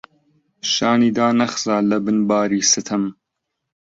[0.71, 3.03] شانی دانەخزا لەبن باری ستەم،